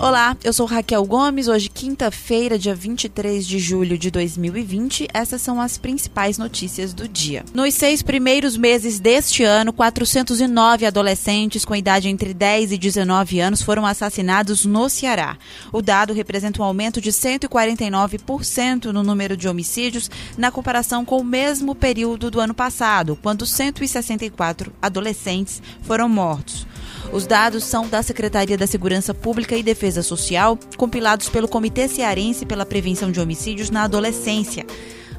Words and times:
Olá, 0.00 0.36
eu 0.44 0.52
sou 0.52 0.64
Raquel 0.64 1.04
Gomes. 1.04 1.48
Hoje, 1.48 1.68
quinta-feira, 1.68 2.56
dia 2.56 2.72
23 2.72 3.44
de 3.44 3.58
julho 3.58 3.98
de 3.98 4.12
2020, 4.12 5.08
essas 5.12 5.42
são 5.42 5.60
as 5.60 5.76
principais 5.76 6.38
notícias 6.38 6.94
do 6.94 7.08
dia. 7.08 7.44
Nos 7.52 7.74
seis 7.74 8.00
primeiros 8.00 8.56
meses 8.56 9.00
deste 9.00 9.42
ano, 9.42 9.72
409 9.72 10.86
adolescentes 10.86 11.64
com 11.64 11.74
idade 11.74 12.08
entre 12.08 12.32
10 12.32 12.70
e 12.70 12.78
19 12.78 13.40
anos 13.40 13.60
foram 13.60 13.84
assassinados 13.84 14.64
no 14.64 14.88
Ceará. 14.88 15.36
O 15.72 15.82
dado 15.82 16.14
representa 16.14 16.62
um 16.62 16.64
aumento 16.64 17.00
de 17.00 17.10
149% 17.10 18.92
no 18.92 19.02
número 19.02 19.36
de 19.36 19.48
homicídios 19.48 20.08
na 20.36 20.52
comparação 20.52 21.04
com 21.04 21.18
o 21.18 21.24
mesmo 21.24 21.74
período 21.74 22.30
do 22.30 22.38
ano 22.38 22.54
passado, 22.54 23.18
quando 23.20 23.44
164 23.44 24.72
adolescentes 24.80 25.60
foram 25.82 26.08
mortos. 26.08 26.68
Os 27.12 27.26
dados 27.26 27.64
são 27.64 27.88
da 27.88 28.02
Secretaria 28.02 28.56
da 28.56 28.66
Segurança 28.66 29.14
Pública 29.14 29.56
e 29.56 29.62
Defesa 29.62 30.02
Social, 30.02 30.58
compilados 30.76 31.28
pelo 31.28 31.48
Comitê 31.48 31.88
Cearense 31.88 32.44
pela 32.44 32.66
Prevenção 32.66 33.10
de 33.10 33.18
Homicídios 33.18 33.70
na 33.70 33.84
Adolescência 33.84 34.66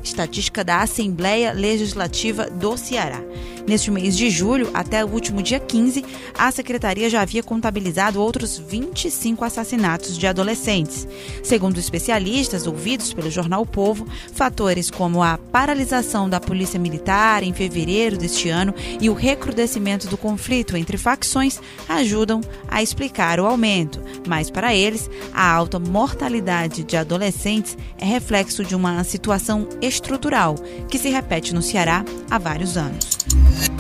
estatística 0.03 0.63
da 0.63 0.81
Assembleia 0.81 1.52
Legislativa 1.52 2.49
do 2.49 2.77
Ceará. 2.77 3.21
Neste 3.70 3.91
mês 3.91 4.17
de 4.17 4.31
julho, 4.31 4.72
até 4.73 5.05
o 5.05 5.08
último 5.08 5.44
dia 5.44 5.59
15, 5.59 6.03
a 6.35 6.49
secretaria 6.52 7.08
já 7.08 7.22
havia 7.22 7.44
contabilizado 7.44 8.20
outros 8.20 8.58
25 8.58 9.45
assassinatos 9.45 10.17
de 10.17 10.25
adolescentes. 10.25 11.08
Segundo 11.44 11.77
especialistas 11.77 12.66
ouvidos 12.66 13.13
pelo 13.13 13.30
jornal 13.30 13.62
o 13.62 13.67
Povo, 13.67 14.08
fatores 14.34 14.89
como 14.89 15.22
a 15.22 15.38
paralisação 15.38 16.27
da 16.27 16.39
Polícia 16.39 16.80
Militar 16.80 17.44
em 17.44 17.53
fevereiro 17.53 18.17
deste 18.17 18.50
ano 18.50 18.73
e 19.00 19.08
o 19.08 19.13
recrudescimento 19.13 20.08
do 20.08 20.17
conflito 20.17 20.75
entre 20.75 20.97
facções 20.97 21.61
ajudam 21.88 22.41
a 22.67 22.81
explicar 22.81 23.39
o 23.39 23.45
aumento. 23.45 24.02
Mas 24.27 24.50
para 24.50 24.73
eles, 24.73 25.08
a 25.31 25.47
alta 25.47 25.77
mortalidade 25.77 26.84
de 26.84 26.97
adolescentes 26.97 27.78
é 28.00 28.06
reflexo 28.06 28.63
de 28.63 28.75
uma 28.75 29.03
situação 29.03 29.67
estrutural 29.90 30.56
que 30.90 30.98
se 30.98 31.09
repete 31.09 31.54
no 31.54 31.62
Ceará 31.62 32.06
há 32.30 32.38
vários 32.38 32.78
anos. 32.78 33.20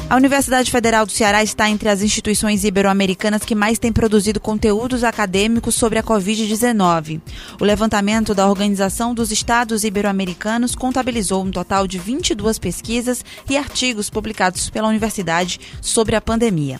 A 0.09 0.15
Universidade 0.15 0.71
Federal 0.71 1.05
do 1.05 1.11
Ceará 1.11 1.43
está 1.43 1.69
entre 1.69 1.87
as 1.87 2.01
instituições 2.01 2.63
ibero-americanas 2.63 3.45
que 3.45 3.53
mais 3.53 3.77
têm 3.77 3.93
produzido 3.93 4.39
conteúdos 4.39 5.03
acadêmicos 5.03 5.75
sobre 5.75 5.99
a 5.99 6.03
Covid-19. 6.03 7.21
O 7.59 7.63
levantamento 7.63 8.33
da 8.33 8.49
Organização 8.49 9.13
dos 9.13 9.31
Estados 9.31 9.83
Ibero-Americanos 9.83 10.73
contabilizou 10.73 11.43
um 11.43 11.51
total 11.51 11.85
de 11.85 11.99
22 11.99 12.57
pesquisas 12.57 13.23
e 13.47 13.55
artigos 13.55 14.09
publicados 14.09 14.67
pela 14.67 14.87
universidade 14.87 15.59
sobre 15.79 16.15
a 16.15 16.21
pandemia. 16.21 16.79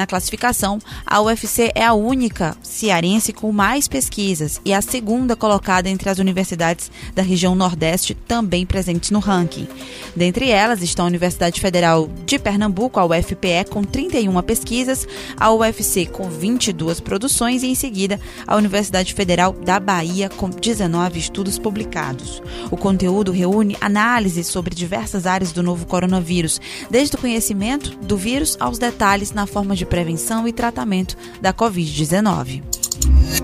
Na 0.00 0.06
classificação, 0.06 0.78
a 1.04 1.20
UFC 1.20 1.72
é 1.74 1.84
a 1.84 1.92
única 1.92 2.56
cearense 2.62 3.34
com 3.34 3.52
mais 3.52 3.86
pesquisas 3.86 4.58
e 4.64 4.72
a 4.72 4.80
segunda 4.80 5.36
colocada 5.36 5.90
entre 5.90 6.08
as 6.08 6.18
universidades 6.18 6.90
da 7.14 7.20
região 7.20 7.54
Nordeste 7.54 8.14
também 8.14 8.64
presentes 8.64 9.10
no 9.10 9.18
ranking. 9.18 9.68
Dentre 10.16 10.48
elas 10.48 10.80
estão 10.80 11.04
a 11.04 11.08
Universidade 11.08 11.60
Federal 11.60 12.08
de 12.24 12.38
Pernambuco, 12.38 12.98
a 12.98 13.04
UFPE, 13.04 13.68
com 13.68 13.84
31 13.84 14.40
pesquisas, 14.40 15.06
a 15.36 15.52
UFC 15.52 16.06
com 16.06 16.30
22 16.30 16.98
produções 17.00 17.62
e, 17.62 17.66
em 17.66 17.74
seguida, 17.74 18.18
a 18.46 18.56
Universidade 18.56 19.12
Federal 19.12 19.52
da 19.52 19.78
Bahia, 19.78 20.30
com 20.30 20.48
19 20.48 21.18
estudos 21.18 21.58
publicados. 21.58 22.42
O 22.70 22.76
conteúdo 22.78 23.32
reúne 23.32 23.76
análises 23.82 24.46
sobre 24.46 24.74
diversas 24.74 25.26
áreas 25.26 25.52
do 25.52 25.62
novo 25.62 25.84
coronavírus, 25.84 26.58
desde 26.90 27.16
o 27.16 27.18
conhecimento 27.18 27.90
do 27.98 28.16
vírus 28.16 28.56
aos 28.58 28.78
detalhes 28.78 29.32
na 29.32 29.46
forma 29.46 29.76
de 29.76 29.89
prevenção 29.90 30.48
e 30.48 30.52
tratamento 30.52 31.16
da 31.42 31.52
Covid-19. 31.52 32.79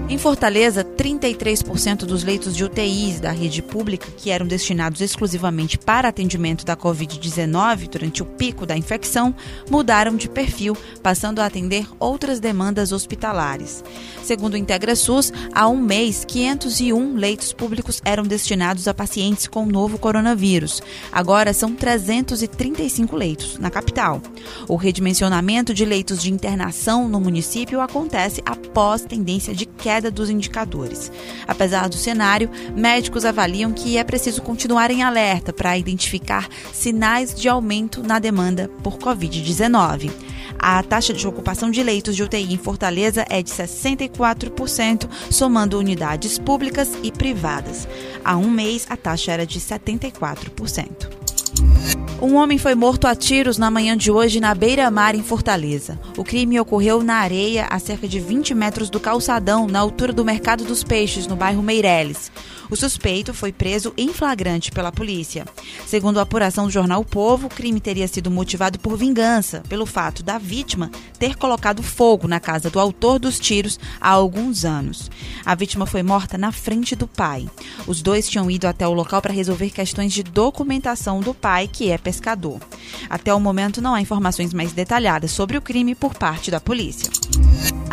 Em 0.08 0.18
Fortaleza, 0.18 0.84
33% 0.84 2.04
dos 2.04 2.22
leitos 2.22 2.54
de 2.54 2.64
UTIs 2.64 3.18
da 3.18 3.32
rede 3.32 3.60
pública, 3.60 4.06
que 4.16 4.30
eram 4.30 4.46
destinados 4.46 5.00
exclusivamente 5.00 5.76
para 5.76 6.08
atendimento 6.08 6.64
da 6.64 6.76
Covid-19 6.76 7.88
durante 7.88 8.22
o 8.22 8.26
pico 8.26 8.64
da 8.64 8.76
infecção, 8.76 9.34
mudaram 9.68 10.16
de 10.16 10.28
perfil, 10.28 10.76
passando 11.02 11.40
a 11.40 11.46
atender 11.46 11.88
outras 11.98 12.38
demandas 12.38 12.92
hospitalares. 12.92 13.82
Segundo 14.22 14.54
o 14.54 14.56
IntegraSUS, 14.56 15.32
há 15.52 15.68
um 15.68 15.76
mês, 15.76 16.24
501 16.24 17.16
leitos 17.16 17.52
públicos 17.52 18.00
eram 18.04 18.22
destinados 18.22 18.86
a 18.86 18.94
pacientes 18.94 19.48
com 19.48 19.66
novo 19.66 19.98
coronavírus. 19.98 20.80
Agora 21.10 21.52
são 21.52 21.74
335 21.74 23.16
leitos 23.16 23.58
na 23.58 23.70
capital. 23.70 24.22
O 24.68 24.76
redimensionamento 24.76 25.74
de 25.74 25.84
leitos 25.84 26.22
de 26.22 26.32
internação 26.32 27.08
no 27.08 27.20
município 27.20 27.80
acontece 27.80 28.40
após 28.46 29.02
tendência 29.02 29.45
de 29.52 29.66
queda 29.66 30.10
dos 30.10 30.30
indicadores. 30.30 31.10
Apesar 31.46 31.88
do 31.88 31.96
cenário, 31.96 32.50
médicos 32.74 33.24
avaliam 33.24 33.72
que 33.72 33.96
é 33.96 34.04
preciso 34.04 34.42
continuar 34.42 34.90
em 34.90 35.02
alerta 35.02 35.52
para 35.52 35.76
identificar 35.76 36.48
sinais 36.72 37.34
de 37.34 37.48
aumento 37.48 38.02
na 38.02 38.18
demanda 38.18 38.70
por 38.82 38.98
Covid-19. 38.98 40.10
A 40.58 40.82
taxa 40.82 41.12
de 41.12 41.26
ocupação 41.26 41.70
de 41.70 41.82
leitos 41.82 42.16
de 42.16 42.22
UTI 42.22 42.54
em 42.54 42.58
Fortaleza 42.58 43.26
é 43.28 43.42
de 43.42 43.50
64%, 43.50 45.08
somando 45.30 45.78
unidades 45.78 46.38
públicas 46.38 46.92
e 47.02 47.12
privadas. 47.12 47.86
Há 48.24 48.36
um 48.36 48.50
mês, 48.50 48.86
a 48.88 48.96
taxa 48.96 49.32
era 49.32 49.46
de 49.46 49.60
74%. 49.60 52.05
Um 52.20 52.36
homem 52.36 52.56
foi 52.56 52.74
morto 52.74 53.06
a 53.06 53.14
tiros 53.14 53.58
na 53.58 53.70
manhã 53.70 53.94
de 53.94 54.10
hoje 54.10 54.40
na 54.40 54.54
beira-mar 54.54 55.14
em 55.14 55.22
Fortaleza. 55.22 56.00
O 56.16 56.24
crime 56.24 56.58
ocorreu 56.58 57.02
na 57.02 57.16
areia, 57.16 57.66
a 57.66 57.78
cerca 57.78 58.08
de 58.08 58.18
20 58.18 58.54
metros 58.54 58.88
do 58.88 58.98
calçadão, 58.98 59.66
na 59.66 59.80
altura 59.80 60.14
do 60.14 60.24
Mercado 60.24 60.64
dos 60.64 60.82
Peixes, 60.82 61.26
no 61.26 61.36
bairro 61.36 61.62
Meireles. 61.62 62.32
O 62.70 62.74
suspeito 62.74 63.32
foi 63.32 63.52
preso 63.52 63.92
em 63.96 64.12
flagrante 64.12 64.72
pela 64.72 64.90
polícia. 64.90 65.44
Segundo 65.86 66.18
a 66.18 66.22
apuração 66.22 66.66
do 66.66 66.72
jornal 66.72 67.02
o 67.02 67.04
Povo, 67.04 67.46
o 67.46 67.50
crime 67.50 67.80
teria 67.80 68.08
sido 68.08 68.30
motivado 68.30 68.78
por 68.78 68.96
vingança, 68.96 69.62
pelo 69.68 69.86
fato 69.86 70.22
da 70.22 70.38
vítima 70.38 70.90
ter 71.18 71.36
colocado 71.36 71.82
fogo 71.82 72.26
na 72.26 72.40
casa 72.40 72.70
do 72.70 72.80
autor 72.80 73.18
dos 73.18 73.38
tiros 73.38 73.78
há 74.00 74.08
alguns 74.08 74.64
anos. 74.64 75.10
A 75.44 75.54
vítima 75.54 75.86
foi 75.86 76.02
morta 76.02 76.36
na 76.36 76.50
frente 76.50 76.96
do 76.96 77.06
pai. 77.06 77.46
Os 77.86 78.02
dois 78.02 78.28
tinham 78.28 78.50
ido 78.50 78.66
até 78.66 78.86
o 78.88 78.92
local 78.92 79.22
para 79.22 79.32
resolver 79.32 79.70
questões 79.70 80.12
de 80.12 80.22
documentação 80.22 81.20
do 81.20 81.32
pai, 81.32 81.68
que 81.68 81.90
é 81.90 81.98
pescador. 82.06 82.60
Até 83.10 83.34
o 83.34 83.40
momento 83.40 83.82
não 83.82 83.92
há 83.92 84.00
informações 84.00 84.54
mais 84.54 84.72
detalhadas 84.72 85.32
sobre 85.32 85.58
o 85.58 85.60
crime 85.60 85.92
por 85.92 86.14
parte 86.14 86.52
da 86.52 86.60
polícia. 86.60 87.10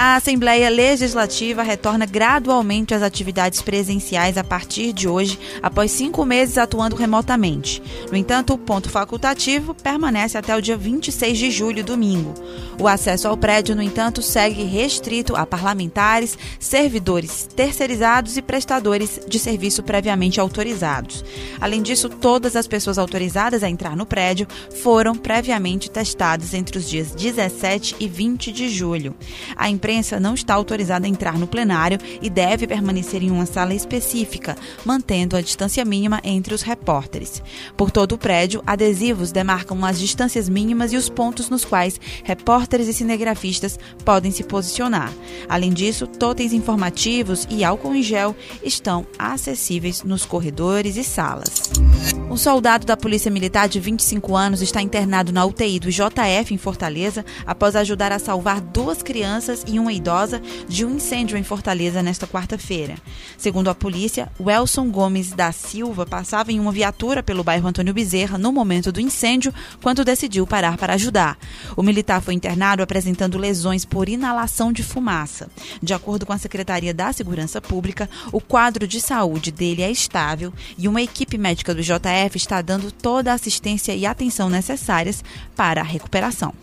A 0.06 0.18
Assembleia 0.18 0.70
Legislativa 0.70 1.64
retorna 1.64 2.06
gradualmente 2.06 2.94
às 2.94 3.02
atividades 3.02 3.62
presenciais 3.62 4.38
a 4.38 4.44
partir 4.44 4.92
de 4.92 5.08
hoje, 5.08 5.40
após 5.62 5.92
cinco 5.92 6.26
meses 6.26 6.58
atuando 6.58 6.94
remotamente. 6.94 7.82
No 8.12 8.18
entanto, 8.18 8.54
o 8.54 8.58
ponto 8.58 8.90
facultativo 8.90 9.74
permanece 9.74 10.38
até 10.38 10.54
o 10.54 10.62
dia 10.62 10.76
26 10.76 11.38
de 11.38 11.50
julho, 11.50 11.86
domingo. 11.86 12.34
O 12.78 12.86
acesso 12.86 13.30
ao 13.30 13.38
prédio, 13.38 13.78
no 13.78 13.82
entanto, 13.82 14.22
segue 14.22 14.64
restrito 14.64 15.38
a 15.38 15.46
parlamentares, 15.46 16.38
servidores 16.60 17.48
terceirizados 17.56 18.36
e 18.36 18.42
prestadores 18.42 19.22
de 19.26 19.40
serviço 19.40 19.84
previamente 19.84 20.38
autorizados. 20.38 21.24
Além 21.62 21.82
disso, 21.82 22.10
todas 22.10 22.58
as 22.58 22.68
pessoas 22.68 22.98
autorizadas 22.98 23.64
a 23.64 23.70
entrar 23.70 23.96
no 23.96 24.06
prédio 24.06 24.50
foram 24.82 25.16
previamente 25.16 25.90
testadas 25.90 26.54
entre 26.54 26.78
os 26.78 26.90
dias 26.90 27.12
17 27.12 27.96
e 28.02 28.08
20 28.10 28.52
de 28.52 28.68
julho. 28.68 29.16
A 29.56 29.70
imprensa 29.70 29.93
não 30.20 30.34
está 30.34 30.54
autorizada 30.54 31.06
a 31.06 31.10
entrar 31.10 31.38
no 31.38 31.48
plenário 31.48 32.00
e 32.22 32.30
deve 32.30 32.68
permanecer 32.68 33.22
em 33.24 33.32
uma 33.32 33.46
sala 33.46 33.74
específica, 33.74 34.56
mantendo 34.86 35.36
a 35.36 35.42
distância 35.42 35.84
mínima 35.86 36.20
entre 36.24 36.54
os 36.54 36.62
repórteres. 36.62 37.42
Por 37.78 37.92
todo 37.92 38.14
o 38.14 38.18
prédio, 38.18 38.64
adesivos 38.66 39.32
demarcam 39.32 39.84
as 39.86 40.00
distâncias 40.00 40.50
mínimas 40.50 40.94
e 40.94 40.98
os 40.98 41.10
pontos 41.10 41.50
nos 41.50 41.66
quais 41.66 42.00
repórteres 42.24 42.88
e 42.88 42.94
cinegrafistas 42.94 43.78
podem 44.04 44.32
se 44.32 44.44
posicionar. 44.44 45.14
Além 45.48 45.72
disso, 45.72 46.08
totens 46.08 46.54
informativos 46.54 47.48
e 47.50 47.64
álcool 47.64 47.96
em 47.96 48.04
gel 48.04 48.36
estão 48.64 49.06
acessíveis 49.18 50.04
nos 50.04 50.26
corredores 50.26 50.98
e 50.98 51.04
salas. 51.04 51.70
Um 52.34 52.38
soldado 52.38 52.84
da 52.84 52.98
Polícia 52.98 53.30
Militar 53.30 53.70
de 53.70 53.80
25 53.80 54.36
anos 54.36 54.64
está 54.64 54.82
internado 54.82 55.32
na 55.32 55.46
UTI 55.46 55.80
do 55.80 55.92
JF 55.92 56.52
em 56.52 56.58
Fortaleza 56.58 57.24
após 57.46 57.76
ajudar 57.76 58.12
a 58.12 58.18
salvar 58.18 58.60
duas 58.60 59.04
crianças 59.04 59.64
e 59.68 59.78
uma 59.78 59.94
idosa 59.94 60.42
de 60.68 60.84
um 60.84 60.96
incêndio 60.96 61.38
em 61.38 61.44
Fortaleza 61.44 62.02
nesta 62.02 62.26
quarta-feira. 62.26 62.96
Segundo 63.38 63.70
a 63.70 63.76
polícia, 63.76 64.32
Welson 64.40 64.90
Gomes 64.90 65.30
da 65.30 65.52
Silva 65.52 66.08
passava 66.08 66.52
em 66.52 66.60
uma 66.60 66.72
viatura 66.72 67.22
pelo 67.22 67.44
bairro 67.44 67.68
Antônio 67.68 67.94
Bezerra 67.94 68.36
no 68.36 68.52
momento 68.52 68.92
do 68.92 69.00
incêndio, 69.00 69.54
quando 69.80 70.04
decidiu 70.04 70.48
parar 70.48 70.76
para 70.76 70.96
ajudar. 70.96 71.38
O 71.78 71.84
militar 71.84 72.20
foi 72.20 72.34
internado 72.34 72.82
apresentando 72.82 73.38
lesões 73.38 73.86
por 73.86 74.10
inalação 74.10 74.74
de 74.74 74.82
fumaça. 74.82 75.52
De 75.84 75.94
acordo 75.94 76.26
com 76.26 76.34
a 76.34 76.40
Secretaria 76.40 76.96
da 76.96 77.14
Segurança 77.14 77.62
Pública, 77.62 78.10
o 78.32 78.42
quadro 78.42 78.88
de 78.88 79.00
saúde 79.00 79.52
dele 79.52 79.84
é 79.84 79.92
estável 79.92 80.52
e 80.80 80.88
uma 80.88 81.04
equipe 81.04 81.38
médica 81.38 81.76
do 81.76 81.84
JF 81.84 82.23
está 82.38 82.62
dando 82.62 82.92
toda 82.92 83.32
a 83.32 83.36
assistência 83.36 83.96
e 83.96 84.06
atenção 84.06 84.50
necessárias 84.50 85.24
para 85.56 85.82
a 85.82 85.84
recuperação. 85.84 86.54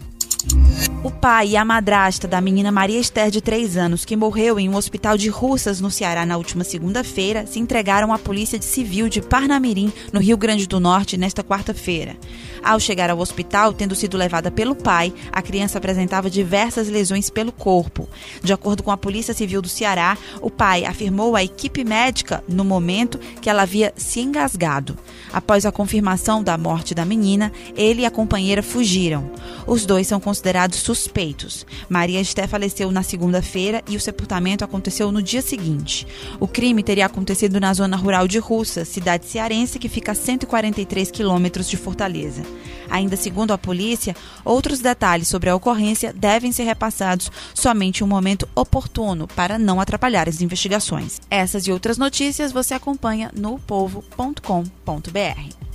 O 1.03 1.11
pai 1.11 1.49
e 1.49 1.57
a 1.57 1.65
madrasta 1.65 2.29
da 2.29 2.43
menina 2.43 2.71
Maria 2.71 3.01
Esther, 3.01 3.31
de 3.31 3.41
3 3.41 3.79
anos, 3.79 4.05
que 4.05 4.15
morreu 4.15 4.61
em 4.61 4.69
um 4.69 4.77
hospital 4.77 5.17
de 5.17 5.31
Russas, 5.31 5.81
no 5.81 5.91
Ceará, 5.91 6.27
na 6.27 6.37
última 6.37 6.63
segunda-feira, 6.63 7.47
se 7.47 7.59
entregaram 7.59 8.13
à 8.13 8.19
Polícia 8.19 8.61
Civil 8.61 9.09
de 9.09 9.23
Parnamirim, 9.23 9.91
no 10.13 10.21
Rio 10.21 10.37
Grande 10.37 10.67
do 10.67 10.79
Norte, 10.79 11.17
nesta 11.17 11.43
quarta-feira. 11.43 12.19
Ao 12.63 12.79
chegar 12.79 13.09
ao 13.09 13.19
hospital, 13.19 13.73
tendo 13.73 13.95
sido 13.95 14.19
levada 14.19 14.51
pelo 14.51 14.75
pai, 14.75 15.11
a 15.33 15.41
criança 15.41 15.79
apresentava 15.79 16.29
diversas 16.29 16.87
lesões 16.91 17.31
pelo 17.31 17.51
corpo. 17.51 18.07
De 18.43 18.53
acordo 18.53 18.83
com 18.83 18.91
a 18.91 18.97
Polícia 18.99 19.33
Civil 19.33 19.63
do 19.63 19.71
Ceará, 19.71 20.19
o 20.43 20.51
pai 20.51 20.85
afirmou 20.85 21.35
à 21.35 21.43
equipe 21.43 21.83
médica, 21.83 22.45
no 22.47 22.63
momento, 22.63 23.19
que 23.41 23.49
ela 23.49 23.63
havia 23.63 23.95
se 23.97 24.21
engasgado. 24.21 24.99
Após 25.33 25.65
a 25.65 25.73
confirmação 25.73 26.43
da 26.43 26.59
morte 26.59 26.95
da 26.95 27.07
menina, 27.07 27.51
ele 27.75 28.03
e 28.03 28.07
a 28.07 28.11
companheira 28.11 28.63
fugiram. 28.63 29.31
Os 29.67 29.87
dois 29.87 30.07
são 30.07 30.21
considerados 30.21 30.90
suspeitos. 30.97 31.67
Maria 31.89 32.21
Esté 32.21 32.47
faleceu 32.47 32.91
na 32.91 33.03
segunda-feira 33.03 33.83
e 33.89 33.97
o 33.97 34.01
sepultamento 34.01 34.65
aconteceu 34.65 35.13
no 35.13 35.23
dia 35.23 35.43
seguinte. 35.43 36.07
O 36.39 36.49
crime 36.49 36.83
teria 36.83 37.07
acontecido 37.07 37.61
na 37.61 37.73
zona 37.73 37.97
rural 37.97 38.27
de 38.27 38.39
Russa, 38.39 38.85
cidade 38.85 39.27
cearense 39.27 39.79
que 39.79 39.89
fica 39.89 40.13
a 40.13 40.15
143 40.15 41.11
quilômetros 41.11 41.69
de 41.69 41.77
Fortaleza. 41.77 42.43
Ainda 42.89 43.17
segundo 43.17 43.53
a 43.53 43.59
polícia, 43.59 44.17
outros 44.45 44.81
detalhes 44.81 45.29
sobre 45.29 45.49
a 45.49 45.55
ocorrência 45.55 46.13
devem 46.13 46.51
ser 46.51 46.65
repassados 46.65 47.31
somente 47.55 48.01
em 48.01 48.05
um 48.05 48.09
momento 48.09 48.49
oportuno 48.55 49.29
para 49.29 49.59
não 49.59 49.81
atrapalhar 49.81 50.29
as 50.29 50.41
investigações. 50.41 51.21
Essas 51.31 51.67
e 51.67 51.73
outras 51.73 51.99
notícias 51.99 52.53
você 52.53 52.75
acompanha 52.75 53.31
no 53.35 53.59
povo.com.br. 53.61 55.70